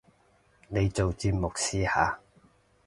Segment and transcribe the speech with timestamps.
[0.67, 2.19] 你做節目試下